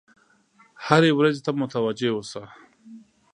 هرې 0.87 1.11
ورځې 1.19 1.41
ته 1.45 1.51
متوجه 1.61 2.09
اوسه. 2.15 2.43